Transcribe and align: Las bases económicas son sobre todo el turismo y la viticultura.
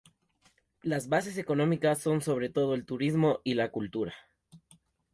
Las 0.81 1.09
bases 1.09 1.37
económicas 1.37 1.99
son 1.99 2.21
sobre 2.21 2.49
todo 2.49 2.73
el 2.73 2.87
turismo 2.87 3.39
y 3.43 3.53
la 3.53 3.65
viticultura. 3.65 4.15